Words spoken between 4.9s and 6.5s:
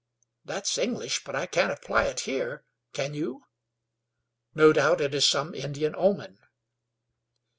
it is some Indian omen."